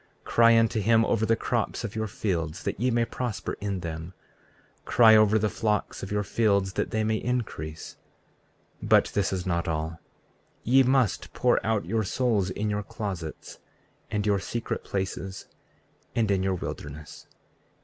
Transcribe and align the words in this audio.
34:24 0.23 0.23
Cry 0.23 0.57
unto 0.57 0.79
him 0.81 1.05
over 1.05 1.25
the 1.27 1.35
crops 1.35 1.83
of 1.83 1.95
your 1.95 2.07
fields, 2.07 2.63
that 2.63 2.79
ye 2.79 2.89
may 2.89 3.05
prosper 3.05 3.55
in 3.61 3.81
them. 3.81 4.13
34:25 4.79 4.85
Cry 4.85 5.15
over 5.15 5.37
the 5.37 5.47
flocks 5.47 6.01
of 6.01 6.11
your 6.11 6.23
fields, 6.23 6.73
that 6.73 6.89
they 6.89 7.03
may 7.03 7.17
increase. 7.17 7.97
34:26 8.81 8.89
But 8.89 9.05
this 9.13 9.31
is 9.31 9.45
not 9.45 9.67
all; 9.67 9.99
ye 10.63 10.81
must 10.81 11.31
pour 11.33 11.63
out 11.63 11.85
your 11.85 12.03
souls 12.03 12.49
in 12.49 12.67
your 12.67 12.81
closets, 12.81 13.59
and 14.09 14.25
your 14.25 14.39
secret 14.39 14.83
places, 14.83 15.45
and 16.15 16.31
in 16.31 16.41
your 16.41 16.55
wilderness. 16.55 17.27